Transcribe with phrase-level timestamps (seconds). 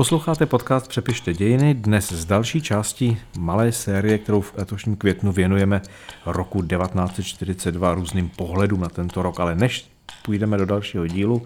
[0.00, 5.82] Posloucháte podcast Přepište dějiny, dnes z další části malé série, kterou v letošním květnu věnujeme
[6.26, 9.90] roku 1942 různým pohledům na tento rok, ale než
[10.22, 11.42] půjdeme do dalšího dílu,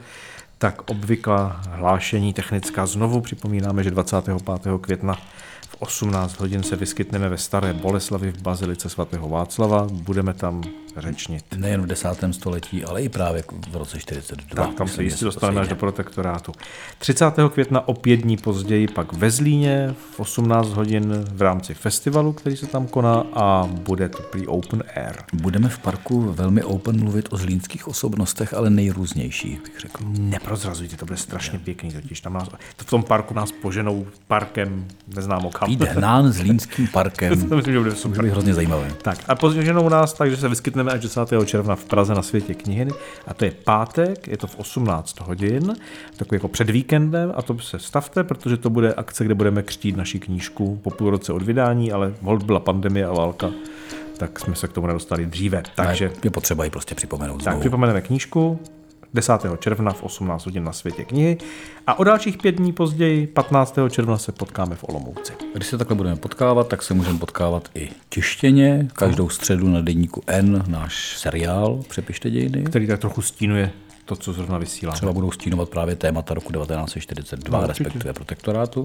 [0.59, 2.86] tak obvyklá hlášení technická.
[2.86, 4.36] Znovu připomínáme, že 25.
[4.80, 5.18] května
[5.75, 9.86] v 18 hodin se vyskytneme ve Staré Boleslavi v Bazilice svatého Václava.
[9.91, 10.62] Budeme tam
[10.96, 11.45] řečnit.
[11.56, 14.66] Nejen v desátém století, ale i právě v roce 42.
[14.66, 16.52] Tak, tam se jistě dostaneme až do protektorátu.
[16.98, 17.34] 30.
[17.52, 22.56] května o pět dní později pak ve Zlíně v 18 hodin v rámci festivalu, který
[22.56, 25.16] se tam koná a bude to prý open air.
[25.33, 30.05] Budeme v parku velmi open mluvit o zlínských osobnostech, ale nejrůznějších, bych řekl.
[30.06, 32.20] Neprozrazujte, to bude strašně pěkný totiž.
[32.20, 35.63] Tam nás, v tom parku nás poženou parkem, neznám kam.
[35.68, 37.48] Jde hnán zlínským parkem.
[37.48, 38.24] to myslím, že bude super.
[38.24, 38.91] To hrozně zajímavé.
[39.02, 41.20] Tak a poženou nás, takže se vyskytneme až 10.
[41.45, 42.88] června v Praze na světě knihy.
[43.27, 45.77] A to je pátek, je to v 18 hodin,
[46.16, 49.97] takový jako před víkendem a to se stavte, protože to bude akce, kde budeme křtít
[49.97, 53.50] naši knížku po půl roce od vydání, ale hold byla pandemie a válka
[54.17, 55.62] tak jsme se k tomu nedostali dříve.
[55.74, 57.36] Takže je potřeba ji prostě připomenout.
[57.36, 57.61] Tak znovu.
[57.61, 58.61] připomeneme knížku,
[59.15, 59.33] 10.
[59.59, 61.39] června v 18 hodin na světě knihy
[61.87, 63.79] a o dalších pět dní později, 15.
[63.91, 65.33] června, se potkáme v Olomouci.
[65.55, 68.89] Když se takhle budeme potkávat, tak se můžeme potkávat i tištěně.
[68.92, 72.65] Každou středu na denníku N náš seriál Přepište dějiny.
[72.65, 73.70] Který tak trochu stínuje
[74.05, 74.97] to, co zrovna vysíláme.
[74.97, 78.85] Třeba budou stínovat právě témata roku 1942, No, respektive protektorátu.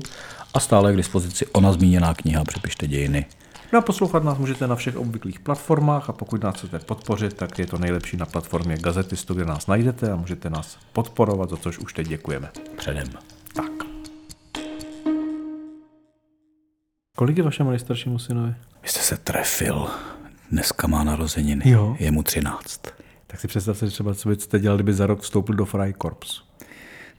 [0.54, 3.26] A stále je k dispozici ona zmíněná kniha Přepište dějiny.
[3.74, 7.60] No a poslouchat nás můžete na všech obvyklých platformách a pokud nás chcete podpořit, tak
[7.60, 11.78] je to nejlepší na platformě Gazetistu, kde nás najdete a můžete nás podporovat, za což
[11.78, 12.52] už teď děkujeme.
[12.78, 13.08] Předem.
[13.54, 13.72] Tak.
[17.18, 18.56] Kolik je vašemu nejstaršímu synovi?
[18.84, 19.88] Vy jste se trefil.
[20.52, 21.70] Dneska má narozeniny.
[21.70, 21.96] Jo.
[22.00, 22.82] Je mu 13.
[23.28, 26.42] Tak si představte že třeba, co byste dělal, kdyby za rok vstoupil do Freikorps.
[26.42, 26.49] No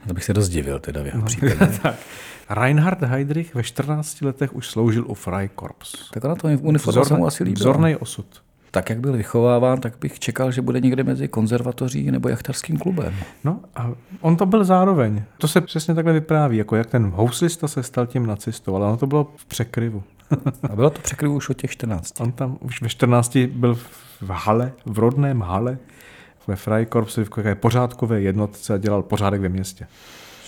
[0.08, 1.24] to bych se dost divil teda v jeho No.
[1.26, 1.78] případě.
[1.82, 1.94] tak.
[2.50, 6.10] Reinhard Heydrich ve 14 letech už sloužil u Freikorps.
[6.10, 7.60] tak ona to uniforma se mu asi líbila.
[7.72, 8.26] vzorný osud.
[8.72, 13.14] Tak jak byl vychováván, tak bych čekal, že bude někde mezi konzervatoří nebo jachtarským klubem.
[13.44, 15.22] No a on to byl zároveň.
[15.38, 18.96] To se přesně takhle vypráví, jako jak ten houslista se stal tím nacistou, ale ono
[18.96, 20.02] to bylo v překryvu.
[20.70, 22.20] A bylo to překryvu už od těch 14.
[22.20, 23.75] On tam už ve 14 byl
[24.20, 25.78] v hale, v rodném hale,
[26.46, 29.86] ve Freikorpsu, v takové pořádkové jednotce a dělal pořádek ve městě.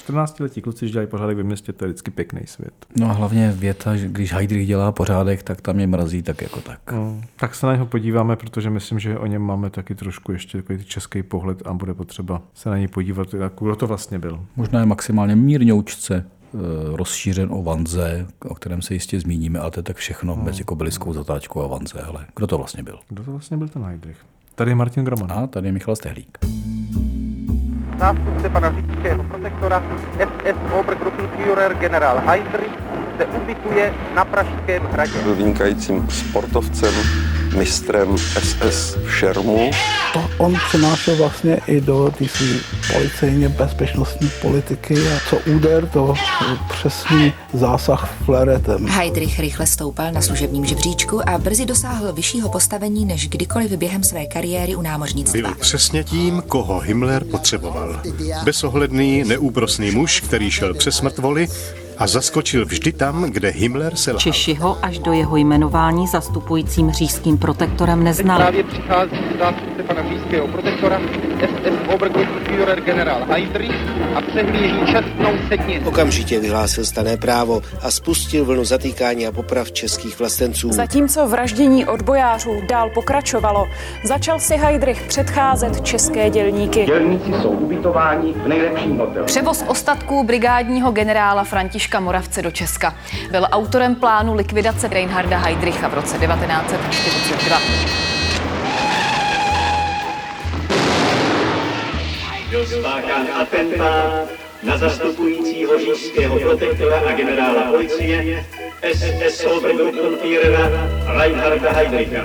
[0.09, 2.73] 14-letí kluci, když dělají pořádek ve městě, to je vždycky pěkný svět.
[2.97, 6.61] No a hlavně věta, že když Heidrich dělá pořádek, tak tam mě mrazí tak jako
[6.61, 6.93] tak.
[6.93, 10.59] No, tak se na něho podíváme, protože myslím, že o něm máme taky trošku ještě
[10.59, 14.47] takový český pohled a bude potřeba se na něj podívat, jak kdo to vlastně byl.
[14.57, 16.15] Možná je maximálně mírňoučce
[16.55, 16.59] eh,
[16.97, 20.43] rozšířen o Vanze, o kterém se jistě zmíníme, ale to je tak všechno no.
[20.43, 22.01] mezi kobyliskou zatáčkou a Vanze.
[22.01, 22.99] Ale kdo to vlastně byl?
[23.09, 24.17] Kdo to vlastně byl ten Heidrich?
[24.55, 25.33] Tady je Martin Groman.
[25.33, 26.39] A tady je Michal Stehlík.
[27.99, 29.83] Zástupce pana říšského protektora
[30.19, 32.73] SS Obergruppenführer generál Heydrich
[33.19, 35.23] se ubikuje na Pražském hradě.
[35.23, 36.95] Byl vynikajícím sportovcem,
[37.57, 39.71] mistrem SS v šermu.
[40.13, 42.47] To on přenášel vlastně i do té své
[42.93, 46.15] policejně bezpečnostní politiky a co úder, to
[46.71, 48.87] přesný zásah fleretem.
[48.87, 54.27] Heidrich rychle stoupal na služebním žebříčku a brzy dosáhl vyššího postavení než kdykoliv během své
[54.27, 55.41] kariéry u námořnictva.
[55.41, 58.03] Byl přesně tím, koho Himmler potřeboval.
[58.45, 61.49] Bezohledný, neúprosný muž, který šel přes mrtvoli
[62.03, 64.21] a zaskočil vždy tam, kde Himmler selhal.
[64.21, 68.43] Češi ho až do jeho jmenování zastupujícím říšským protektorem neznali.
[68.43, 71.01] Právě přichází zástupce pana říšského protektora
[71.43, 73.75] SS Obergruppenführer generál Heydrich
[74.15, 75.85] a přehlíží čestnou sednici.
[75.85, 80.73] Okamžitě vyhlásil stané právo a spustil vlnu zatýkání a poprav českých vlastenců.
[80.73, 83.67] Zatímco vraždění odbojářů dál pokračovalo,
[84.05, 86.85] začal si Heydrich předcházet české dělníky.
[86.87, 89.27] Dělníci jsou ubytováni v nejlepším hotelu.
[89.27, 92.95] Převoz ostatků brigádního generála Františka Moravce do Česka
[93.31, 97.59] byl autorem plánu likvidace Reinharda Heydricha v roce 1942.
[102.51, 104.29] Byl spáchán atentát
[104.63, 108.45] na zastupujícího říšského protektora a generála policie
[108.93, 110.69] SS Obergruppenführera
[111.19, 112.23] Reinharda Heydricha.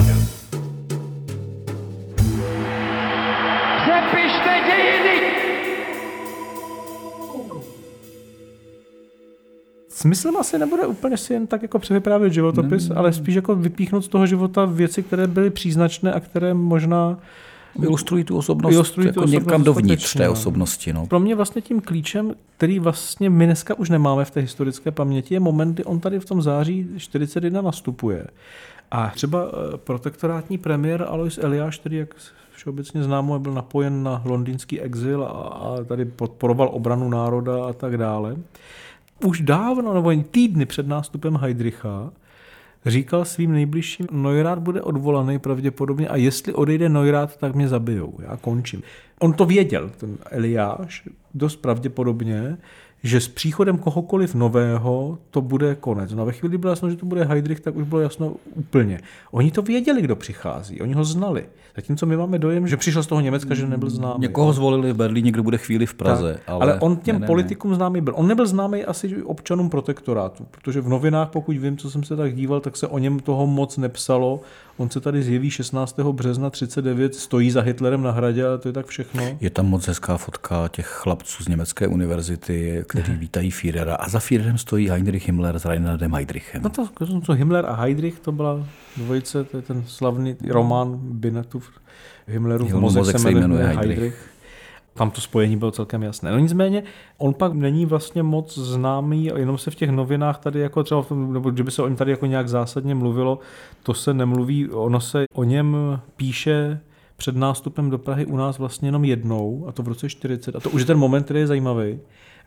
[3.84, 5.47] Přepište dějiny!
[9.98, 14.08] Smyslem asi nebude úplně si jen tak jako převyprávět životopis, ale spíš jako vypíchnout z
[14.08, 17.20] toho života věci, které byly příznačné a které možná
[17.82, 20.32] Ilustrují tu osobnost Ilustrují tu jako osobnost někam dovnitř té no.
[20.32, 20.94] osobnosti.
[20.94, 21.08] No.
[21.08, 25.34] Pro mě vlastně tím klíčem, který vlastně my dneska už nemáme v té historické paměti,
[25.34, 28.28] je moment, kdy on tady v tom září 41 nastupuje.
[28.92, 32.16] A třeba eh, protektorátní premiér Alois Eliáš, který, jak
[32.52, 37.98] všeobecně známo, byl napojen na londýnský exil a, a tady podporoval obranu národa a tak
[37.98, 38.36] dále,
[39.24, 42.12] už dávno, nebo jen týdny před nástupem Heidricha,
[42.86, 48.14] říkal svým nejbližším, Neurath bude odvolaný pravděpodobně a jestli odejde Neurath, tak mě zabijou.
[48.20, 48.84] Já končím.
[49.20, 52.58] On to věděl, ten Eliáš, dost pravděpodobně,
[53.08, 56.14] že s příchodem kohokoliv nového to bude konec.
[56.14, 59.00] No a ve chvíli, bylo jasno, že to bude Heidrich, tak už bylo jasno úplně.
[59.32, 61.46] Oni to věděli, kdo přichází, oni ho znali.
[61.76, 64.22] Zatímco my máme dojem, že přišel z toho Německa, že nebyl známý.
[64.22, 66.34] Někoho zvolili v Berlíně, kdo bude chvíli v Praze.
[66.34, 68.14] Tak, ale, ale on těm ne, ne, politikům známý byl.
[68.18, 72.36] On nebyl známý asi občanům protektorátu, protože v novinách, pokud vím, co jsem se tak
[72.36, 74.40] díval, tak se o něm toho moc nepsalo.
[74.78, 76.00] On se tady zjeví 16.
[76.00, 79.38] března 39, stojí za Hitlerem na hradě a to je tak všechno.
[79.42, 84.20] Je tam moc hezká fotka těch chlapců z německé univerzity, kteří vítají Führera a za
[84.20, 86.62] Führerem stojí Heinrich Himmler s Reinhardem Heydrichem.
[86.64, 86.88] No to,
[87.26, 91.70] to Himmler a Heydrich, to byla dvojice, to je ten slavný román Binetův
[92.28, 94.00] Himmlerův mozek, mozek se jmenuje Heydrich.
[94.00, 94.37] Heydrich.
[94.98, 96.32] Tam to spojení bylo celkem jasné.
[96.32, 96.84] No nicméně,
[97.18, 101.52] on pak není vlastně moc známý, jenom se v těch novinách tady jako třeba, nebo
[101.56, 103.40] že by se o něm tady jako nějak zásadně mluvilo,
[103.84, 105.78] to se nemluví, ono se o něm
[106.16, 106.80] píše
[107.18, 110.56] před nástupem do Prahy u nás vlastně jenom jednou, a to v roce 40.
[110.56, 112.00] A to už je ten moment, který je zajímavý.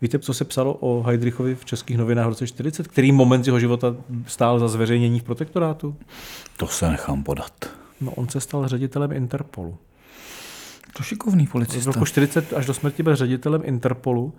[0.03, 2.89] Víte, co se psalo o Heidrichovi v českých novinách v roce 40?
[2.89, 5.97] Který moment jeho života stál za zveřejnění v protektorátu?
[6.57, 7.53] To se nechám podat.
[8.01, 9.79] No, on se stal ředitelem Interpolu.
[10.93, 11.91] To šikovný policista.
[11.91, 14.33] V roku 40 až do smrti byl ředitelem Interpolu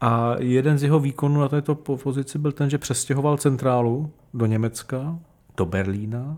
[0.00, 5.18] a jeden z jeho výkonů na této pozici byl ten, že přestěhoval centrálu do Německa,
[5.56, 6.36] do Berlína,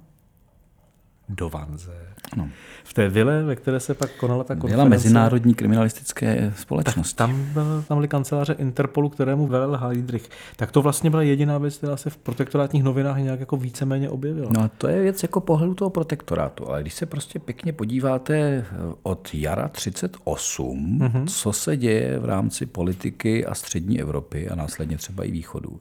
[1.28, 1.92] do Vanze.
[2.36, 2.48] No.
[2.84, 4.76] V té vile, ve které se pak konala ta konference.
[4.76, 7.12] Byla mezinárodní kriminalistické společnost.
[7.12, 10.28] Tam, byl, tam byly kanceláře Interpolu, kterému velel Heydrich.
[10.56, 14.50] Tak to vlastně byla jediná věc, která se v protektorátních novinách nějak jako víceméně objevila.
[14.54, 16.68] No a to je věc jako pohledu toho protektorátu.
[16.68, 18.64] Ale když se prostě pěkně podíváte
[19.02, 21.26] od jara 38, mm-hmm.
[21.26, 25.80] co se děje v rámci politiky a střední Evropy a následně třeba i východu,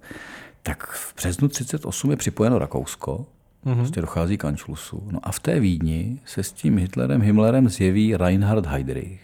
[0.63, 3.25] tak v březnu 38 je připojeno Rakousko,
[3.67, 3.75] Mm-hmm.
[3.75, 5.03] Prostě dochází k Anšlusu.
[5.11, 9.21] No a v té Vídni se s tím Hitlerem, Himmlerem zjeví Reinhard Heydrich,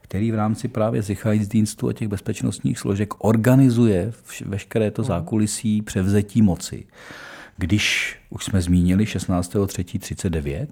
[0.00, 4.12] který v rámci právě Sicherheitsdienstu a těch bezpečnostních složek organizuje
[4.44, 6.84] veškeré to zákulisí převzetí moci.
[7.56, 10.66] Když už jsme zmínili 16.3.39,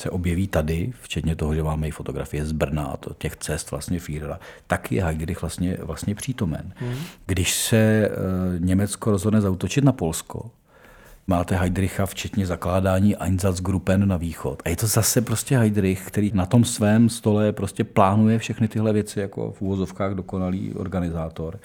[0.00, 3.70] se objeví tady, včetně toho, že máme i fotografie z Brna a to, těch cest
[3.70, 6.72] vlastně Führera, tak je Heydrich vlastně, vlastně přítomen.
[6.80, 6.94] Mm.
[7.26, 8.10] Když se e,
[8.58, 10.50] Německo rozhodne zautočit na Polsko,
[11.26, 14.62] máte Heidricha, včetně zakládání Einsatzgruppen na východ.
[14.64, 18.92] A je to zase prostě Heidrich, který na tom svém stole prostě plánuje všechny tyhle
[18.92, 21.58] věci jako v úvozovkách dokonalý organizátor.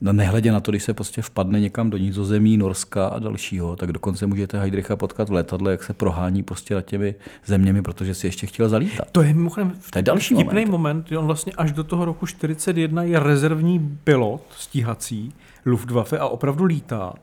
[0.00, 3.92] No nehledě na to, když se prostě vpadne někam do Nizozemí, Norska a dalšího, tak
[3.92, 7.14] dokonce můžete Heidricha potkat v letadle, jak se prohání prostě nad těmi
[7.46, 9.10] zeměmi, protože si ještě chtěl zalítat.
[9.12, 10.68] To je mimochodem to je další moment.
[10.68, 11.12] moment.
[11.12, 15.32] On vlastně až do toho roku 41 je rezervní pilot stíhací
[15.66, 17.14] Luftwaffe a opravdu lítá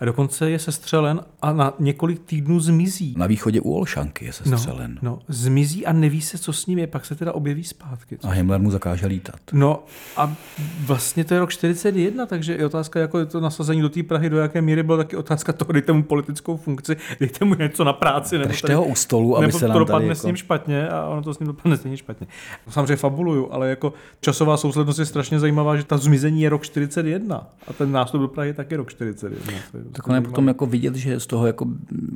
[0.00, 3.14] a dokonce je sestřelen a na několik týdnů zmizí.
[3.18, 4.98] Na východě u Olšanky je sestřelen.
[5.02, 8.18] No, no, zmizí a neví se, co s ním je, pak se teda objeví zpátky.
[8.22, 9.40] A Himmler mu zakáže lítat.
[9.52, 9.84] No
[10.16, 10.36] a
[10.80, 14.30] vlastně to je rok 41, takže je otázka, jako je to nasazení do té Prahy,
[14.30, 17.92] do jaké míry byla taky otázka toho, dejte mu politickou funkci, dejte mu něco na
[17.92, 18.38] práci.
[18.38, 20.20] Nebo tady, ho u stolu, aby nebo se nám to dopadne jako...
[20.20, 22.26] s ním špatně a ono to s ním dopadne stejně špatně.
[22.68, 27.46] Samozřejmě fabuluju, ale jako časová souslednost je strašně zajímavá, že ta zmizení je rok 41
[27.66, 29.54] a ten nástup do Prahy je taky rok 41.
[29.92, 31.66] Tak on je potom jako vidět, že z toho jako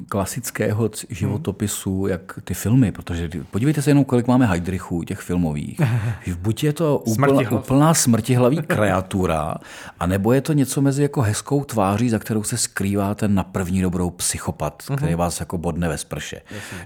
[0.09, 5.81] klasického životopisu, jak ty filmy, protože podívejte se jenom, kolik máme Heidrichů, těch filmových.
[6.39, 9.55] Buď je to úplná, úplná smrtihlaví kreatura,
[10.01, 13.83] anebo je to něco mezi jako hezkou tváří, za kterou se skrývá ten na první
[13.83, 14.97] dobrou psychopat, uh-huh.
[14.97, 16.41] který vás jako bodne ve sprše.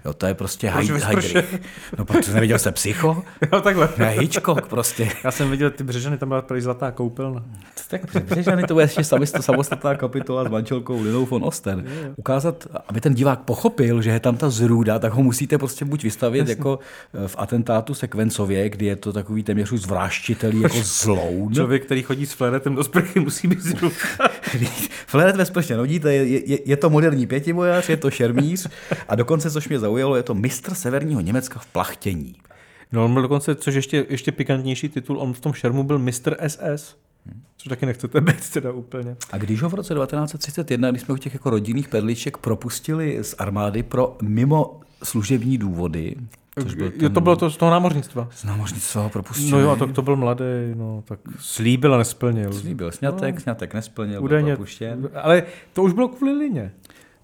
[0.05, 1.61] Jo, to je prostě Heidrich.
[1.99, 3.23] No, protože neviděl jste Psycho?
[3.53, 3.89] jo, takhle.
[3.99, 5.09] Ne, Hitchcock prostě.
[5.25, 7.45] Já jsem viděl ty Břežany, tam byla prý zlatá koupelna.
[7.89, 9.05] Tak Břežany to bude ještě
[9.41, 11.85] samostatná kapitola s manželkou Linou von Oster.
[12.17, 16.03] Ukázat, aby ten divák pochopil, že je tam ta zrůda, tak ho musíte prostě buď
[16.03, 16.53] vystavit Jasně.
[16.53, 16.79] jako
[17.15, 21.51] eh, v atentátu sekvencově, kdy je to takový téměř už zvráštitelý jako zlou.
[21.55, 23.95] Člověk, který chodí s fleretem do sprchy, musí být zrůda.
[25.07, 28.69] Fleret ve sprše to je, je, je, to moderní pětibojař, je to šermíř
[29.09, 32.35] a dokonce, což mě zaujalo, je to mistr severního Německa v plachtění.
[32.93, 36.37] No on byl dokonce, což ještě, ještě pikantnější titul, on v tom šermu byl mistr
[36.47, 36.97] SS.
[37.65, 39.17] Což taky nechcete být teda úplně.
[39.33, 43.35] A když ho v roce 1931, když jsme u těch jako rodinných perliček propustili z
[43.39, 46.15] armády pro mimo služební důvody,
[46.63, 47.01] Což byl ten...
[47.03, 48.29] jo, to bylo to z toho námořnictva.
[48.31, 49.51] Z námořnictva ho propustili.
[49.51, 50.45] No jo, a to, to byl mladý,
[50.75, 52.53] no tak slíbil a nesplnil.
[52.53, 53.41] Slíbil, snětek, no.
[53.41, 55.09] snětek nesplnil, Údajně, byl propuštěn.
[55.15, 55.43] Ale
[55.73, 56.73] to už bylo kvůli lině.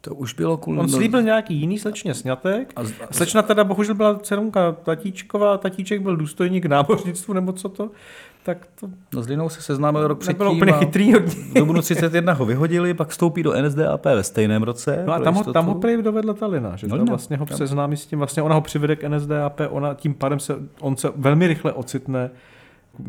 [0.01, 0.79] To už bylo kvůli...
[0.79, 2.73] On slíbil nějaký jiný slečně snětek.
[2.77, 2.81] A,
[3.11, 7.91] slečna teda bohužel byla dcerunka tatíčková, tatíček byl důstojník námořnictvu nebo co to.
[8.43, 8.89] Tak to...
[9.15, 10.39] No s Linou se seznámil rok předtím.
[10.39, 14.63] Nebylo úplně chytrý od V dubnu 31 ho vyhodili, pak vstoupí do NSDAP ve stejném
[14.63, 15.05] roce.
[15.07, 17.47] No a tam ho, tam ho prý dovedla ta Lina, že no, tam vlastně ho
[17.47, 21.09] seznámí s tím, vlastně ona ho přivede k NSDAP, ona tím pádem se, on se
[21.17, 22.31] velmi rychle ocitne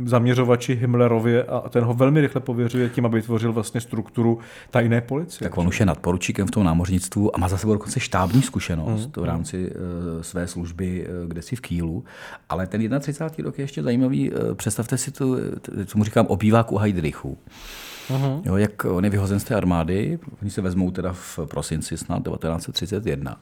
[0.06, 5.50] zaměřovači Himmlerově a ten ho velmi rychle pověřuje tím, aby vytvořil vlastně strukturu tajné policie.
[5.50, 9.04] Tak on už je nadporučíkem v tom námořnictvu a má za sebou dokonce štábní zkušenost
[9.04, 9.12] hmm.
[9.18, 12.04] v rámci uh, své služby uh, kde si v Kýlu.
[12.50, 13.46] Ale ten 31.
[13.46, 14.32] rok je ještě zajímavý.
[14.32, 15.38] Uh, představte si tu,
[15.86, 17.38] co mu říkám, obývák u Heidrichu.
[18.10, 18.42] Uh-huh.
[18.46, 22.24] Jo, jak on je vyhozen z té armády, oni se vezmou teda v prosinci snad
[22.24, 23.38] 1931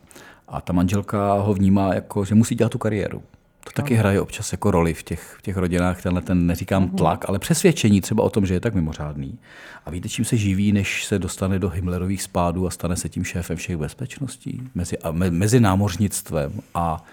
[0.47, 3.23] a ta manželka ho vnímá jako, že musí dělat tu kariéru.
[3.63, 6.95] To taky hraje občas jako roli v těch, v těch rodinách, tenhle ten, neříkám mhm.
[6.95, 9.39] tlak, ale přesvědčení třeba o tom, že je tak mimořádný.
[9.85, 13.23] A víte, čím se živí, než se dostane do Himmlerových spádů a stane se tím
[13.23, 14.61] šéfem všech bezpečností?
[14.75, 17.03] Mezi, a me, mezi námořnictvem a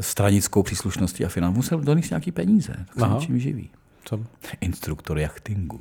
[0.00, 1.56] stranickou příslušností a financí.
[1.56, 3.70] Musel donést nějaký peníze, tak se čím živí.
[4.04, 4.20] Co?
[4.60, 5.80] Instruktor jachtingu.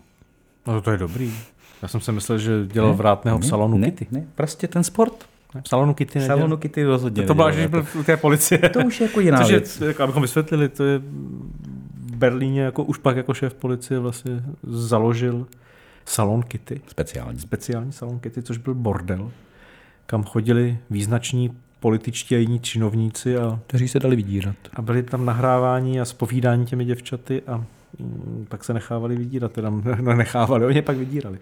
[0.67, 1.33] No to je dobrý.
[1.81, 3.91] Já jsem si myslel, že dělal vrátného v salonu ne.
[4.11, 5.25] Ne, prostě ten sport.
[5.63, 6.37] V salonu Kitty nedělal.
[6.37, 8.59] salonu Kitty rozhodně To, to bylo, že byl v té policie.
[8.73, 9.81] To už je jako jiná Což věc.
[9.81, 14.43] Je, jako, abychom vysvětlili, to je v Berlíně jako, už pak jako šéf policie vlastně
[14.63, 15.47] založil
[16.05, 16.81] salon Kitty.
[16.87, 17.39] Speciální.
[17.39, 19.31] Speciální salon Kitty, což byl bordel,
[20.05, 23.37] kam chodili význační političtí a jiní činovníci.
[23.37, 24.55] A, kteří se dali vydírat.
[24.73, 27.63] A byli tam nahrávání a spovídání těmi děvčaty a
[28.49, 29.69] pak se nechávali vydírat, teda
[30.01, 31.39] no, nechávali, oni pak vydírali.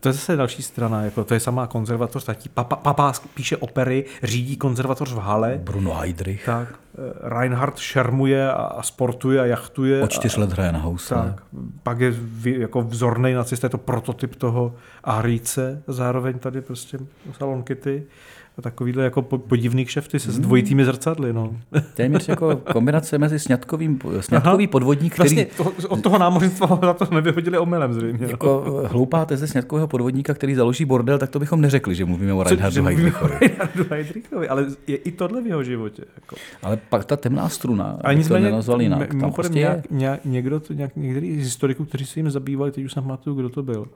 [0.00, 4.04] To je zase další strana, jako to je samá konzervatoř, tatí, papa, papa píše opery,
[4.22, 5.60] řídí konzervatoř v Hale.
[5.64, 6.44] Bruno Heidrich.
[6.44, 10.02] Tak, eh, Reinhard šermuje a, sportuje a jachtuje.
[10.02, 11.14] O čtyř let hraje na house.
[11.14, 11.42] Tak,
[11.82, 14.74] pak je jako vzorný nacista, je to prototyp toho
[15.04, 16.98] Arice, zároveň tady prostě
[17.38, 18.06] Salon Kitty
[18.62, 21.32] takovýhle jako podivný kšefty se s dvojitými zrcadly.
[21.32, 21.56] No.
[21.94, 24.70] Téměř jako kombinace mezi sňatkovým, sňatkový Aha.
[24.70, 25.36] podvodník, který...
[25.36, 28.26] Vlastně to, od toho námořnictva za to nevyhodili omylem zřejmě.
[28.26, 28.30] No.
[28.30, 32.42] Jako hloupá teze sňatkového podvodníka, který založí bordel, tak to bychom neřekli, že mluvíme o
[32.42, 33.34] Reinhardu Heydrichovi.
[33.90, 36.02] Heydrichovi, ale je i tohle v jeho životě.
[36.16, 36.36] Jako.
[36.62, 39.14] Ale pak ta temná struna, a to nenazval jinak.
[39.20, 42.84] Tam prostě nějak, nějak, někdo, to, nějak, některý z historiků, kteří se jim zabývali, teď
[42.84, 43.86] už jsem pamatuju, kdo to byl,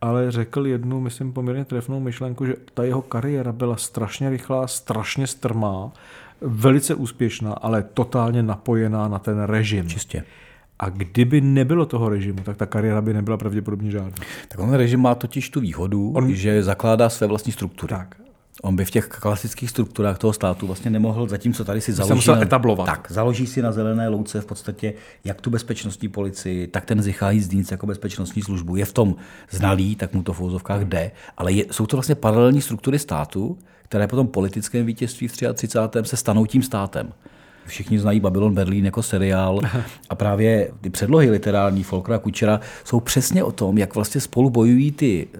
[0.00, 5.26] ale řekl jednu, myslím, poměrně trefnou myšlenku, že ta jeho kariéra byla strašně rychlá, strašně
[5.26, 5.92] strmá,
[6.40, 9.88] velice úspěšná, ale totálně napojená na ten režim.
[9.88, 10.24] Čistě.
[10.78, 14.24] A kdyby nebylo toho režimu, tak ta kariéra by nebyla pravděpodobně žádná.
[14.48, 16.34] Tak on režim má totiž tu výhodu, On...
[16.34, 17.90] že zakládá své vlastní struktury.
[17.90, 18.16] Tak.
[18.62, 22.22] On by v těch klasických strukturách toho státu vlastně nemohl, zatímco tady si založí...
[22.22, 22.86] Se na, etablovat.
[22.86, 27.40] Tak, založí si na zelené louce v podstatě jak tu bezpečnostní policii, tak ten Zichaj
[27.40, 28.76] Zdínc jako bezpečnostní službu.
[28.76, 29.16] Je v tom
[29.50, 33.58] znalý, tak mu to v úzovkách jde, ale je, jsou to vlastně paralelní struktury státu,
[33.82, 35.98] které potom politickém vítězství v 33.
[36.02, 37.12] se stanou tím státem.
[37.68, 39.60] Všichni znají Babylon Berlín jako seriál.
[40.10, 44.92] A právě ty předlohy literární Folkra Kučera jsou přesně o tom, jak vlastně spolu bojují
[44.92, 45.38] ty eh,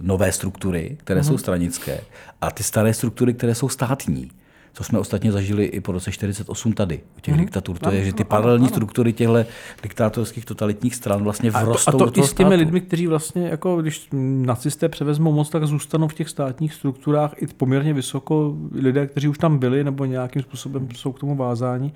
[0.00, 1.26] nové struktury, které uh-huh.
[1.28, 2.00] jsou stranické
[2.40, 4.30] a ty staré struktury, které jsou státní
[4.72, 7.38] co jsme ostatně zažili i po roce 48 tady, u těch mm-hmm.
[7.38, 7.78] diktatur.
[7.78, 8.70] To je, že ty paralelní ano.
[8.70, 9.44] struktury těchto
[9.82, 12.58] diktátorských totalitních stran vlastně vrostou a to, a to i s těmi státu.
[12.58, 14.08] lidmi, kteří vlastně, jako když
[14.42, 19.38] nacisté převezmou moc, tak zůstanou v těch státních strukturách i poměrně vysoko lidé, kteří už
[19.38, 21.92] tam byli nebo nějakým způsobem jsou k tomu vázáni.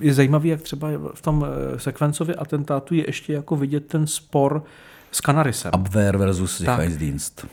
[0.00, 4.64] Je zajímavý, jak třeba v tom eh, sekvencově atentátu je ještě jako vidět ten spor
[5.12, 5.70] s Kanarisem.
[5.74, 7.46] Abwehr versus Sicherheitsdienst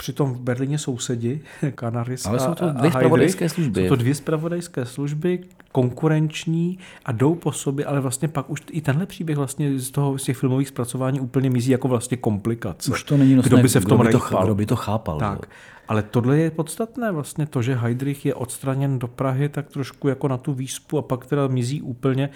[0.00, 1.40] přitom v Berlíně sousedi,
[1.80, 3.82] Canaris Ale jsou to dvě spravodajské služby.
[3.82, 5.38] Jsou to dvě spravodajské služby,
[5.72, 10.18] konkurenční a jdou po sobě, ale vlastně pak už i tenhle příběh vlastně z toho
[10.18, 12.90] z těch filmových zpracování úplně mizí jako vlastně komplikace.
[12.90, 14.76] Už to není nosné, kdo by se v tom kdo by to, kdo by to
[14.76, 15.18] chápal.
[15.18, 15.46] Tak.
[15.90, 20.28] Ale tohle je podstatné vlastně to, že Heidrich je odstraněn do Prahy tak trošku jako
[20.28, 22.30] na tu výspu a pak teda mizí úplně.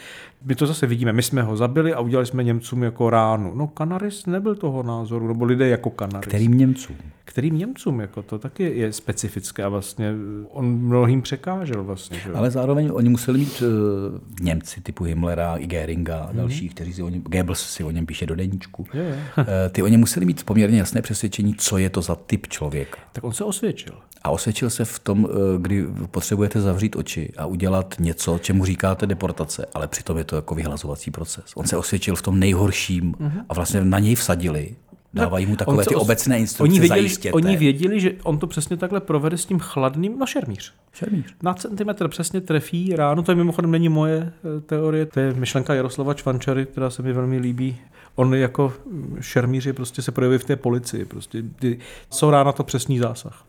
[0.44, 3.54] My to zase vidíme, my jsme ho zabili a udělali jsme Němcům jako ránu.
[3.54, 6.28] No Canaris nebyl toho názoru, nebo lidé jako Canaris.
[6.28, 6.96] Kterým Němcům?
[7.25, 10.12] Kterým Němcům, jako to taky je specifické a vlastně
[10.50, 12.18] on mnohým překážel vlastně.
[12.18, 12.32] Že?
[12.32, 16.37] Ale zároveň oni museli mít uh, Němci typu Himmlera i Geringa a mm-hmm.
[16.37, 18.87] dalších, kteří si o něm, Goebbels si o něm píše do deníčku.
[18.94, 19.18] Je, je.
[19.38, 22.99] uh, ty oni museli mít poměrně jasné přesvědčení, co je to za typ člověka.
[23.12, 23.95] Tak on se osvědčil.
[24.23, 29.07] A osvědčil se v tom, eh, kdy potřebujete zavřít oči a udělat něco, čemu říkáte
[29.07, 31.45] deportace, ale přitom je to jako vyhlazovací proces.
[31.55, 33.45] On se osvědčil v tom nejhorším mm-hmm.
[33.49, 34.77] a vlastně na něj vsadili
[35.15, 36.03] Dávají mu takové ty os...
[36.03, 37.33] obecné instrukce oni věděli, zajistěte.
[37.33, 40.73] Oni věděli, že on to přesně takhle provede s tím chladným, no šermíř.
[40.93, 41.35] Šermíř.
[41.43, 45.75] Na centimetr přesně trefí ráno, to je mimochodem není moje eh, teorie, to je myšlenka
[45.75, 47.77] Jaroslava Čvančary, která se mi velmi líbí.
[48.16, 48.73] On jako
[49.21, 51.78] šermíř je prostě se projevuje v té policii, prostě, kdy,
[52.11, 53.44] co rána to přesný zásah.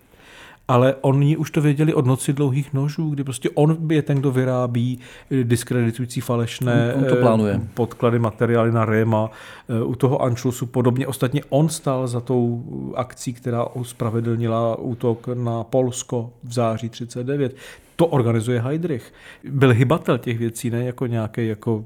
[0.67, 4.31] ale oni už to věděli od noci dlouhých nožů, kdy prostě on je ten, kdo
[4.31, 5.00] vyrábí
[5.31, 7.60] eh, diskreditující falešné On- to plánuje.
[7.63, 9.29] eh, podklady, materiály na Réma,
[9.69, 11.07] eh, u toho Anschlussu podobně.
[11.07, 12.63] Ostatně on stál za tou
[12.95, 17.55] akcí, která ospravedlnila útok na Polsko v září 39.
[17.95, 19.13] To organizuje Heydrich.
[19.50, 21.84] Byl hybatel těch věcí, ne jako nějaký jako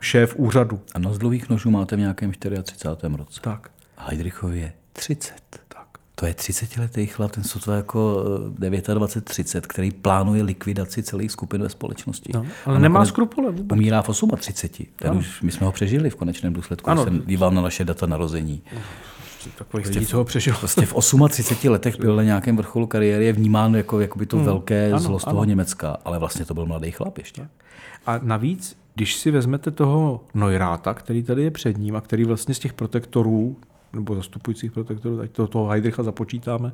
[0.00, 0.80] šéf úřadu.
[0.94, 3.16] A noc dlouhých nožů máte v nějakém 34.
[3.16, 3.40] roce.
[3.40, 3.70] Tak.
[3.96, 5.34] Heidrichovi je 30.
[5.68, 5.86] Tak.
[6.14, 8.24] To je 30-letý chlap, ten sotva jako
[8.66, 12.30] eh, 29-30, který plánuje likvidaci celých skupin ve společnosti.
[12.34, 13.76] No, ale A nemá skrupule vůbec.
[13.78, 14.86] Umírá v 38.
[14.96, 15.18] Ten Ano.
[15.20, 17.04] už, my jsme ho přežili v konečném důsledku, Ano.
[17.04, 18.62] jsem dívám na naše data narození.
[19.58, 20.58] Takových lidí, co ho přežilo.
[20.58, 20.94] Prostě v
[21.28, 24.44] 38 letech byl na nějakém vrcholu kariéry, je vnímán jako, jako by to Hmm.
[24.46, 25.44] velké Ano, zlo z toho ano.
[25.44, 27.48] Německa, ale vlastně to byl mladý chlap ještě.
[28.06, 32.54] A navíc, když si vezmete toho Neuráta, který tady je před ním a který vlastně
[32.54, 33.56] z těch protektorů,
[33.92, 36.72] nebo zastupujících protektorů, ať to, toho Heidricha započítáme,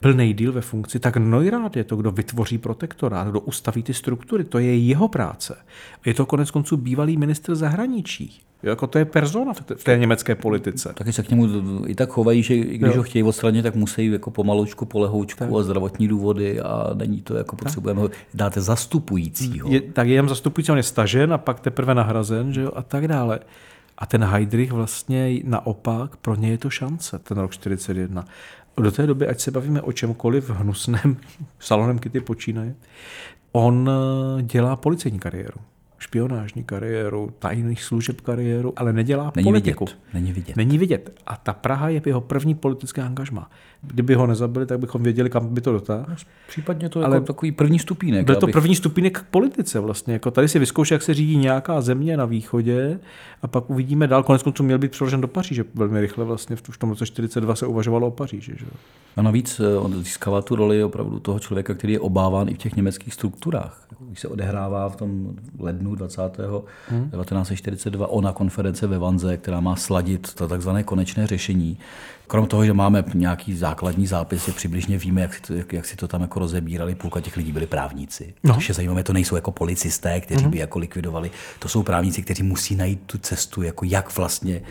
[0.00, 4.44] byl nejdíl ve funkci, tak Neurát je to, kdo vytvoří protektorát, kdo ustaví ty struktury.
[4.44, 5.58] To je jeho práce.
[6.06, 8.40] Je to konec konců bývalý ministr zahraničí.
[8.62, 10.92] Jako to je persona v té, německé politice.
[10.94, 11.48] Taky se k němu
[11.86, 12.96] i tak chovají, že i když Jo.
[12.96, 17.56] ho chtějí odstranit, tak musí jako pomaloučku, polehoučku a zdravotní důvody a není to jako
[17.56, 19.70] potřebujeme ho, dáte zastupujícího.
[19.70, 22.82] Je, tak je jen zastupující, on je stažen a pak teprve nahrazen, že jo, a
[22.82, 23.40] tak dále.
[23.98, 28.24] A ten Heidrich vlastně naopak, pro ně je to šance, ten rok 41.
[28.76, 31.16] Do té doby, ať se bavíme o čemkoliv hnusném,
[31.58, 32.74] salonem Kitty počínaje,
[33.52, 33.90] on
[34.38, 35.60] eh, dělá policejní kariéru,
[36.02, 39.84] špionážní kariéru, tajných služeb kariéru, ale nedělá Není politiku.
[39.84, 39.98] vidět.
[40.14, 40.56] Není vidět.
[40.56, 41.20] Není vidět.
[41.26, 43.50] A ta Praha je jeho první politické angažma.
[43.86, 46.06] Kdyby ho nezabili, tak bychom věděli, kam by to dotáhlo.
[46.48, 48.26] Případně to je Ale jako takový první stupínek.
[48.26, 50.12] Byl to abych- první stupinek k politice vlastně.
[50.12, 53.00] Jako tady si vyzkouší, jak se řídí nějaká země na východě
[53.42, 54.22] a pak uvidíme dál.
[54.22, 55.64] Konec konců měl být přeložen do Paříže.
[55.74, 58.52] Velmi rychle vlastně v tom roce 42 se uvažovalo o Paříži.
[58.58, 58.64] Že?
[58.64, 58.72] jo.
[59.16, 62.58] A navíc eh, on získává tu roli opravdu toho člověka, který je obáván i v
[62.58, 63.86] těch německých strukturách.
[64.06, 66.22] Když se odehrává v tom lednu 20.
[66.88, 67.10] Hmm.
[67.10, 71.78] 1942 ona konference ve Vanze, která má sladit to takzvané konečné řešení.
[72.32, 75.96] Krom toho, že máme nějaký základní zápisy, přibližně víme, jak si to, jak, jak si
[75.96, 78.34] to tam jako rozebírali, půlka těch lidí byli právníci.
[78.44, 78.54] No.
[78.54, 82.42] Což je zajímavé, to nejsou jako policisté, kteří by jako likvidovali, to jsou právníci, kteří
[82.42, 84.62] musí najít tu cestu, jako jak vlastně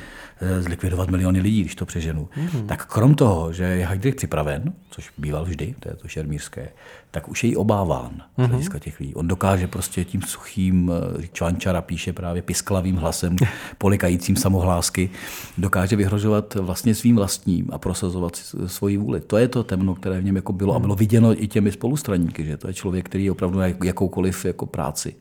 [0.42, 2.30] eh, zlikvidovat miliony lidí, když to přeženu.
[2.36, 2.68] Mhm.
[2.68, 6.70] Tak krom toho, že je Heydrich připraven, což býval vždy, to je to šermírské,
[7.12, 8.50] tak už je i obáván z Mhm.
[8.50, 9.16] hlediska těch lidí.
[9.16, 10.92] On dokáže prostě tím suchým,
[11.24, 13.36] eh, Čvančara píše právě pisklavým hlasem,
[13.78, 15.10] polikajícím samohlásky,
[15.58, 19.22] dokáže vyhrožovat vlastně svým vlastním a prosazovat s- svoji vůli.
[19.22, 22.46] To je to temno, které v něm jako bylo a bylo viděno i těmi spolustraníky,
[22.46, 25.16] že to je člověk, který je opravdu na jak- jakoukoliv jako práci.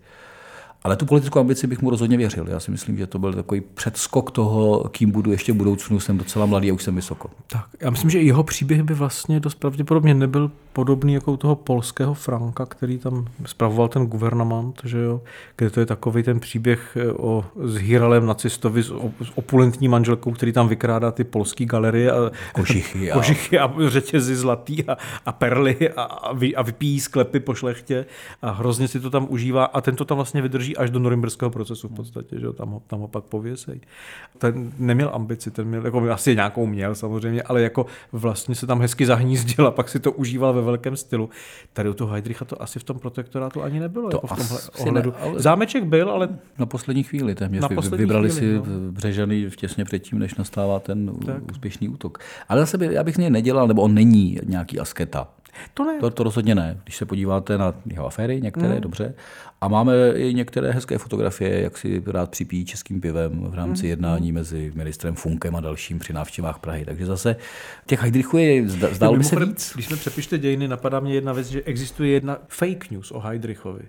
[0.83, 2.47] Ale tu politickou ambici bych mu rozhodně věřil.
[2.49, 6.01] Já si myslím, že to byl takový předskok toho, kým budu ještě v budoucnu.
[6.01, 7.31] Jsem docela mladý a už jsem vysoko.
[7.47, 10.51] Tak, já myslím, že jeho příběh by vlastně dost pravděpodobně nebyl
[10.81, 15.21] podobný jako u toho polského Franka, který tam spravoval ten guvernament, že jo,
[15.57, 18.93] kde to je takový ten příběh eh, o zhýralém nacistovi s,
[19.35, 24.85] opulentní manželkou, který tam vykrádá ty polské galerie a Košichy a- košichy a řetězy zlatý
[24.85, 28.07] a, a perly a, a, vy, a vypíjí sklepy po šlechtě
[28.43, 31.51] a hrozně si to tam užívá a ten to tam vlastně vydrží až do norimberského
[31.51, 33.81] procesu v podstatě, že jo, tam ho, tam ho pak pověsej.
[34.39, 38.81] Ten neměl ambici, ten měl, jako asi nějakou měl samozřejmě, ale jako vlastně se tam
[38.81, 41.31] hezky zahnízdil a pak si to užíval ve velkém stylu.
[41.73, 44.59] Tady u toho Heidricha to asi v tom protektorátu ani nebylo, To jako v tomhle
[44.79, 45.11] ohledu.
[45.11, 46.29] ne, ale- Zámeček byl, ale
[46.59, 48.93] Na poslední chvíli téměř Na poslední vybrali chvíli, si no.
[48.93, 51.51] Břežany těsně předtím, než nastává ten Tak.
[51.51, 52.19] úspěšný útok.
[52.49, 55.29] Ale zase by, já bych z něj nedělal, nebo on není nějaký asketa.
[55.75, 55.99] To ne.
[56.01, 56.81] To, to rozhodně ne.
[56.85, 58.81] Když se podíváte na jeho aféry, některé Mm.
[58.81, 59.15] dobře,
[59.61, 63.91] a máme i některé hezké fotografie, jak si rád připíjí českým pivem v rámci Mm.
[63.91, 66.85] jednání mezi ministrem Funkem a dalším při návštěvách Prahy.
[66.85, 67.37] Takže zase
[67.87, 69.73] těch Heidrichů je, zdálo by se víc.
[69.75, 73.83] Když jsme přepište dějiny, napadá mě jedna věc, že existuje jedna fake news o Heidrichovi.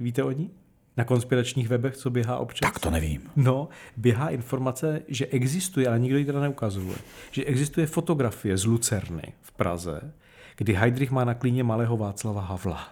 [0.00, 0.50] Víte o ní?
[0.96, 2.70] Na konspiračních webech, co běhá občas?
[2.72, 3.20] Tak to nevím.
[3.36, 6.96] No, běhá informace, že existuje, ale nikdo ji teda neukazuje,
[7.30, 10.12] že existuje fotografie z Lucerny v Praze,
[10.56, 12.88] kdy Heidrich má na klíně malého Václava Havla.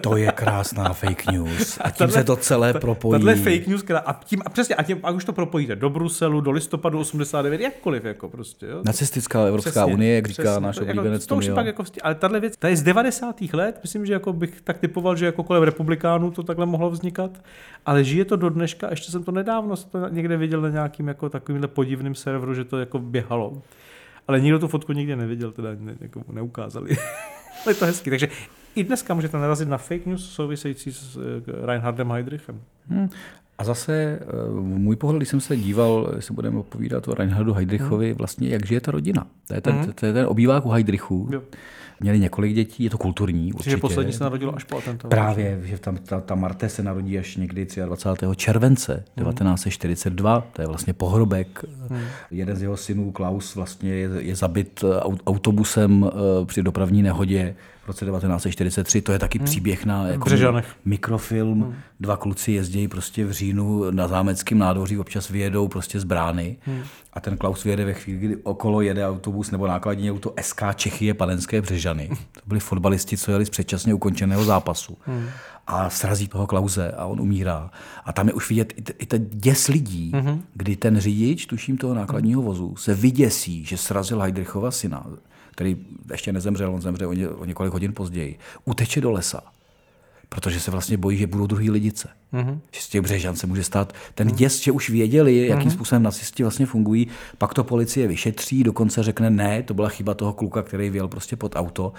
[0.00, 1.78] To je krásná fake news.
[1.80, 3.12] A tím se to celé propojí.
[3.20, 5.90] Tahle fake news, která, a, tím, a přesně, a tím, a už to propojíte do
[5.90, 8.66] Bruselu, do listopadu 89, jakkoliv, jako prostě.
[8.66, 8.82] Jo.
[8.84, 11.54] Nacistická Evropská unie, jak říká náš to- oblíbenec to už je Tomio.
[11.56, 13.40] pak jako, ale tahle věc, ta je z 90.
[13.52, 17.30] let, myslím, že jako bych tak typoval, že jako kolem republikánů to takhle mohlo vznikat,
[17.86, 21.08] ale žije to do dneška, ještě jsem to nedávno jsem to někde viděl na nějakým
[21.08, 23.62] jako takovýmhle podivným serveru, že to jako běhalo.
[24.28, 26.90] Ale nikdo tu fotku nikdy neviděl, teda ne, jako neukázali.
[27.64, 28.10] ale je to hezký.
[28.10, 28.28] Takže
[28.74, 32.60] i dneska můžete narazit na fake news související s eh, Reinhardem Heydrichem.
[32.88, 33.08] Hmm.
[33.58, 34.20] A zase
[34.60, 38.18] můj pohled, když jsem se díval, jestli budeme opovídat o Reinhardu Heydrichovi, hmm.
[38.18, 39.26] vlastně jak žije ta rodina.
[39.48, 39.92] To je ten, hmm.
[39.92, 41.28] to je ten obývák u Heydrichů.
[41.32, 41.42] Jo.
[42.00, 43.70] Měli několik dětí, je to kulturní určitě.
[43.70, 45.08] Že poslední se narodilo až po atentátu.
[45.08, 48.26] Právě, že tam ta, ta Marte se narodí až někdy 23.
[48.36, 49.26] července hmm.
[49.26, 51.64] 1942, to je vlastně pohrobek.
[51.90, 52.00] Hmm.
[52.30, 54.84] Jeden z jeho synů, Klaus, vlastně je, je zabit
[55.26, 56.10] autobusem
[56.46, 57.54] při dopravní nehodě
[57.84, 59.02] v roce 1943.
[59.02, 59.44] To je taky hmm.
[59.44, 60.28] příběh na jako
[60.84, 61.62] mikrofilm.
[61.62, 61.74] Hmm.
[62.00, 66.82] Dva kluci jezdí prostě v říjnu na zámeckém nádvoří, občas vyjedou prostě z brány hmm.
[67.12, 71.14] a ten Klaus vyjede ve chvíli, kdy okolo jede autobus nebo nákladní auto SK Čechy
[71.14, 72.08] Panenské Břežany.
[72.32, 74.96] To byli fotbalisti, co jeli z předčasně ukončeného zápasu.
[75.06, 75.28] Hmm
[75.66, 77.70] a srazí toho Klauze a on umírá.
[78.04, 80.40] A tam je už vidět i, t- i ten děs lidí, mm-hmm.
[80.54, 85.06] kdy ten řidič, tuším toho nákladního vozu, se vyděsí, že srazil Heidrichova syna
[85.54, 85.76] který
[86.10, 89.40] ještě nezemřel, on zemře o, ně, o několik hodin později, uteče do lesa,
[90.28, 92.08] protože se vlastně bojí, že budou druhý lidice.
[92.32, 92.58] Mm-hmm.
[92.72, 95.72] Že z těch břežan se může stát ten děs, že už věděli, jakým mm-hmm.
[95.72, 97.06] způsobem nacisti vlastně fungují,
[97.38, 101.36] pak to policie vyšetří, dokonce řekne ne, to byla chyba toho kluka, který věl prostě
[101.36, 101.92] pod auto.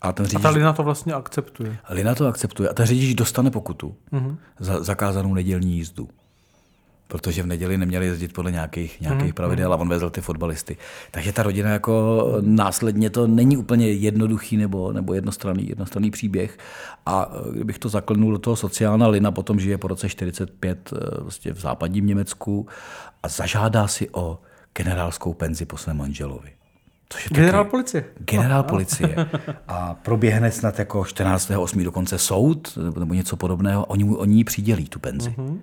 [0.00, 1.76] A, ten řidič, a ta Lina to vlastně akceptuje.
[1.90, 4.36] Lina to akceptuje a ten řidič dostane pokutu mm-hmm.
[4.58, 6.08] za zakázanou nedělní jízdu
[7.08, 9.32] protože v neděli neměli jezdit podle nějakých, nějakých mm.
[9.32, 10.76] pravidel a on vezl ty fotbalisty.
[11.10, 16.58] Takže ta rodina jako následně to není úplně jednoduchý nebo, nebo jednostranný, jednostranný příběh.
[17.06, 21.52] A eh, kdybych to zaklnul do toho sociálna, Lina potom žije po roce 45 vlastně
[21.52, 22.66] v západním Německu
[23.22, 24.38] a zažádá si o
[24.74, 26.50] generálskou penzi po svém manželovi.
[27.10, 28.04] Což je generál taky, policie.
[28.18, 29.16] Generál policie.
[29.68, 31.84] A proběhne snad jako 14.8.
[31.84, 33.84] dokonce soud nebo něco podobného.
[33.84, 35.30] Oni, oni jí přidělí tu penzi.
[35.30, 35.58] Mm-hmm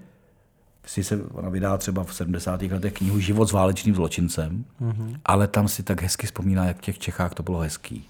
[0.86, 2.62] si se ona vydá třeba v 70.
[2.62, 5.18] letech knihu Život s válečným zločincem, mm-hmm.
[5.26, 8.08] ale tam si tak hezky vzpomíná, jak v těch Čechách to bylo hezký.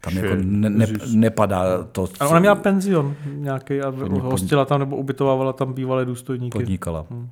[0.00, 2.06] Tam jako ne, ne, nepadá to.
[2.06, 2.14] Co...
[2.20, 6.58] Ale ona měla penzion nějaký a hostila tam nebo ubytovávala tam bývalé důstojníky.
[6.58, 7.06] Podnikala.
[7.10, 7.28] Hmm.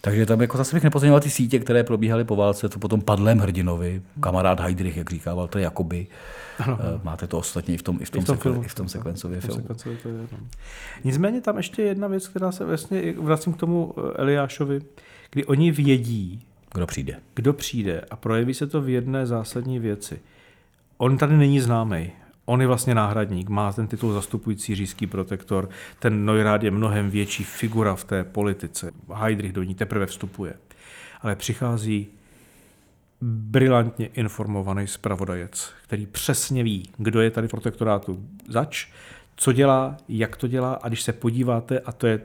[0.00, 3.38] Takže tam jako zase bych nepozměňoval ty sítě, které probíhaly po válce, to potom padlém
[3.38, 6.06] hrdinovi, kamarád Heidrich, jak říká Walter Jakoby.
[6.58, 6.78] Ano.
[6.80, 8.62] Eh, máte to ostatně i v tom, i v tom, I v tom, filmu.
[8.62, 9.60] I v tom sekvencově filmu.
[9.60, 10.38] Sekvencově to je, no.
[11.04, 14.80] Nicméně tam ještě jedna věc, která se vlastně, vracím k tomu eh, Eliášovi,
[15.30, 16.42] kdy oni vědí,
[16.74, 17.16] kdo přijde.
[17.34, 20.20] Kdo přijde a projeví se to v jedné zásadní věci.
[20.98, 22.12] On tady není známý.
[22.48, 25.68] On je vlastně náhradník, má ten titul zastupující říšský protektor.
[25.98, 28.92] Ten Neurát je mnohem větší figura v té politice.
[29.14, 30.54] Heidrich do ní teprve vstupuje.
[31.20, 32.06] Ale přichází
[33.20, 38.88] brilantně informovaný zpravodajec, který přesně ví, kdo je tady v protektorátu zač,
[39.36, 42.20] co dělá, jak to dělá a když se podíváte, a to je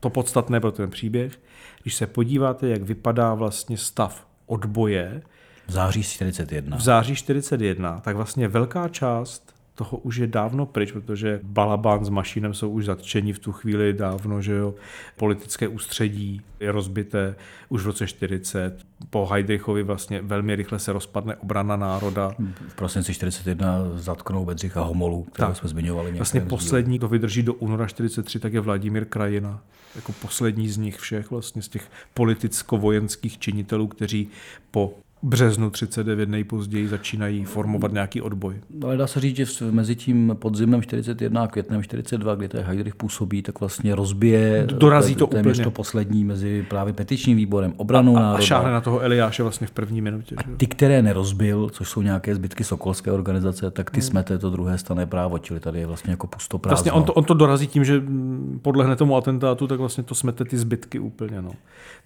[0.00, 1.40] to podstatné pro ten příběh,
[1.82, 5.22] když se podíváte, jak vypadá vlastně stav odboje,
[5.68, 6.76] v září 41.
[6.76, 12.08] V září 41, tak vlastně velká část toho už je dávno pryč, protože Balabán s
[12.08, 14.74] Mašínem jsou už zatčeni v tu chvíli dávno, že jo.
[15.16, 17.34] Politické ústředí je rozbité
[17.68, 18.86] už v roce 40.
[19.10, 22.32] Po Heidrichovi vlastně velmi rychle se rozpadne obrana národa.
[22.68, 26.12] V prosinci 41 zatknou Bedřicha Homolu, kterého jsme zmiňovali.
[26.12, 29.60] Vlastně poslední, kdo vydrží do února 43, tak je Vladimír Krajina.
[29.96, 34.28] Jako poslední z nich všech, vlastně z těch politicko-vojenských činitelů, kteří
[34.70, 38.54] po březnu 39 nejpozději začínají formovat nějaký odboj.
[38.82, 42.94] Ale dá se říct, že mezi tím podzimem 41 a květnem 42, kdy ten Heidrich
[42.94, 45.54] působí, tak vlastně rozbije Dorazí to úplně.
[45.54, 48.38] to poslední mezi právě petičním výborem, obranou a, a, národa.
[48.38, 50.34] A šáhne na toho Eliáše vlastně v první minutě.
[50.36, 54.08] A ty, které nerozbil, což jsou nějaké zbytky Sokolské organizace, tak ty hmm.
[54.08, 56.74] smete to druhé stané právo, čili tady je vlastně jako pustoprázdno.
[56.74, 58.02] Vlastně on to, on to dorazí tím, že
[58.62, 61.42] podlehne tomu atentátu, tak vlastně to smete ty zbytky úplně.
[61.42, 61.50] No.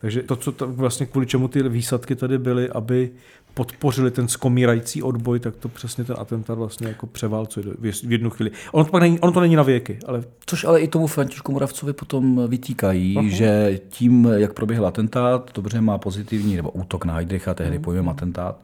[0.01, 3.02] Takže to, co to, vlastně kvůli čemu ty výsadky tady byly, aby
[3.55, 7.67] podpořili ten skomírající odboj, tak to přesně ten atentát vlastně jako převálcuje
[8.03, 8.51] v jednu chvíli.
[8.73, 9.99] On to, pak není, on to není na věky.
[10.07, 10.25] Ale...
[10.47, 13.29] Což ale i tomu Františku Moravcovi potom vytýkají, uh-huh.
[13.29, 17.83] že tím, jak proběhl atentát, dobře má pozitivní, nebo útok na Heidricha, tehdy uh-huh.
[17.83, 18.61] pojmem atentát,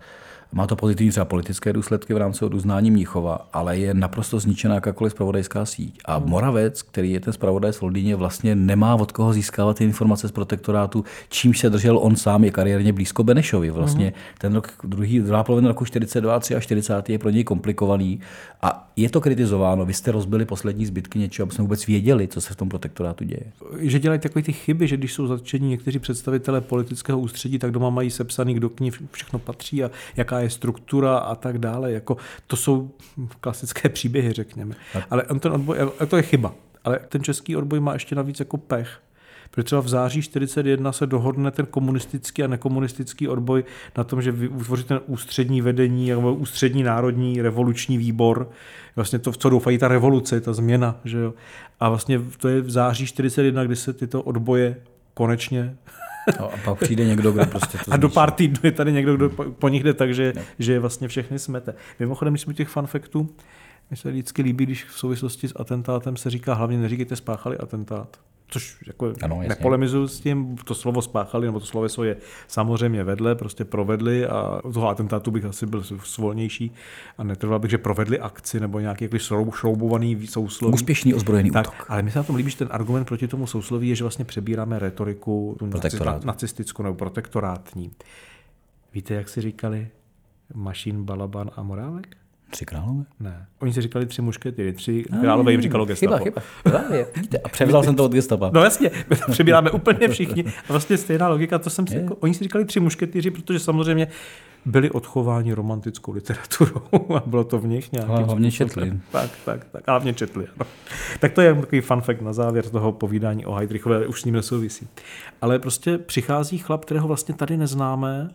[0.52, 5.12] má to pozitivní třeba politické důsledky v rámci oduznání Mníchova, ale je naprosto zničená jakákoliv
[5.12, 5.98] spravodajská síť.
[6.04, 6.28] A hmm.
[6.28, 10.32] Moravec, který je ten spravodaj z Londýně, vlastně nemá od koho získávat ty informace z
[10.32, 13.70] protektorátu, čímž se držel on sám, je kariérně blízko Benešovi.
[13.70, 14.14] Vlastně hmm.
[14.38, 18.20] ten rok, druhý, druhá polovina roku 42, 3 a 40 je pro něj komplikovaný.
[18.62, 19.86] A je to kritizováno.
[19.86, 23.24] Vy jste rozbili poslední zbytky něčeho, aby jsme vůbec věděli, co se v tom protektorátu
[23.24, 23.42] děje.
[23.80, 27.90] Že dělají takové ty chyby, že když jsou zatčení někteří představitelé politického ústředí, tak doma
[27.90, 31.92] mají sepsaný, kdo k ní všechno patří a jaká je struktura a tak dále.
[31.92, 32.90] Jako, to jsou
[33.40, 34.74] klasické příběhy, řekněme.
[35.10, 36.54] Ale on ten odboj, to je chyba.
[36.84, 39.00] Ale ten český odboj má ještě navíc jako pech.
[39.50, 43.64] Protože třeba v září 41 se dohodne ten komunistický a nekomunistický odboj
[43.96, 48.50] na tom, že vytvoří ten ústřední vedení, nebo ústřední národní revoluční výbor,
[48.96, 51.00] vlastně to, v co doufají ta revoluce, ta změna.
[51.04, 51.34] Že jo?
[51.80, 54.76] A vlastně to je v září 41, kdy se tyto odboje
[55.14, 55.76] konečně.
[56.40, 59.16] No, a pak přijde někdo, kdo prostě to A do pár týdnů je tady někdo,
[59.16, 61.74] kdo po, po nich jde tak, že, že je vlastně všechny smete.
[61.98, 63.28] Mimochodem, když jsme těch fun factů,
[63.90, 68.20] mně se vždycky líbí, když v souvislosti s atentátem se říká, hlavně neříkejte spáchali atentát.
[68.50, 72.16] Což jako ano, nepolemizuju s tím, to slovo spáchali, nebo to sloveso je
[72.48, 76.72] samozřejmě vedle, prostě provedli a toho atentátu bych asi byl svolnější
[77.18, 79.18] a netrval bych, že provedli akci nebo nějaký jako
[79.50, 80.74] šroubovaný sousloví.
[80.74, 81.86] Úspěšný ozbrojený tak, útok.
[81.88, 84.24] Ale mi se na tom líbí, že ten argument proti tomu sousloví je, že vlastně
[84.24, 85.56] přebíráme retoriku
[86.24, 87.90] nacistickou nebo protektorátní.
[88.94, 89.88] Víte, jak si říkali
[90.54, 92.17] Mašín, Balaban a Morálek?
[92.50, 93.04] Tři králové?
[93.20, 93.46] Ne.
[93.58, 96.24] Oni si říkali tři muškety, tři no, králové jim říkalo gestapo.
[96.24, 96.80] Chyba, chyba.
[97.16, 98.50] Vidíte, a převzal jsem to od gestapa.
[98.54, 100.44] No jasně, my to přebíráme úplně všichni.
[100.68, 104.08] A vlastně stejná logika, to jsem si, jako, oni si říkali tři mušketýři, protože samozřejmě
[104.64, 106.80] byli odchováni romantickou literaturou
[107.16, 108.92] a bylo to v nich nějakým Ale hlavně četli.
[109.12, 110.46] Tak, tak, tak, a hlavně četli.
[110.46, 110.70] Ano.
[111.20, 114.34] Tak to je takový fun fact na závěr toho povídání o Heidrichové, už s ním
[114.34, 114.88] nesouvisí.
[115.40, 118.30] Ale prostě přichází chlap, kterého vlastně tady neznáme,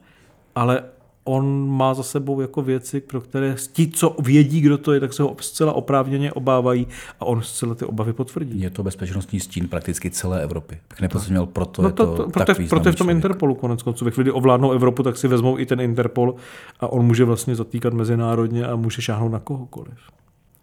[0.55, 0.83] ale
[1.23, 5.13] on má za sebou jako věci, pro které ti, co vědí, kdo to je, tak
[5.13, 6.87] se ho zcela oprávněně obávají
[7.19, 8.61] a on zcela ty obavy potvrdí.
[8.61, 10.79] Je to bezpečnostní stín prakticky celé Evropy.
[10.87, 13.15] Tak nepodceňoval, proto no to, je to, to proto, tak proto v tom člověk.
[13.15, 14.05] Interpolu konec konců.
[14.05, 16.35] Ve chvíli ovládnou Evropu, tak si vezmou i ten Interpol
[16.79, 19.97] a on může vlastně zatýkat mezinárodně a může šáhnout na kohokoliv.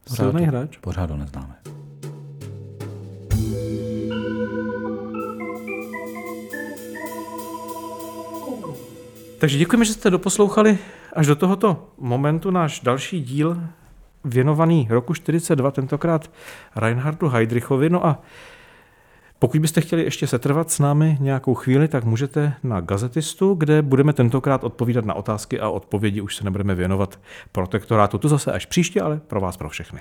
[0.06, 0.76] Silný hráč.
[0.76, 1.54] Pořád ho neznáme.
[9.40, 10.78] Takže děkujeme, že jste doposlouchali
[11.12, 13.62] až do tohoto momentu náš další díl
[14.24, 16.30] věnovaný roku 42, tentokrát
[16.76, 17.90] Reinhardu Heydrichovi.
[17.90, 18.22] No a
[19.38, 24.12] pokud byste chtěli ještě setrvat s námi nějakou chvíli, tak můžete na Gazetistu, kde budeme
[24.12, 27.20] tentokrát odpovídat na otázky a odpovědi už se nebudeme věnovat
[27.52, 28.18] protektorátu.
[28.18, 30.00] To zase až příště, ale pro vás, pro všechny.